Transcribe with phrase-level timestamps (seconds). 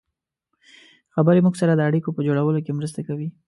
[1.15, 3.27] خبرې موږ سره د اړیکو په جوړولو کې مرسته کوي.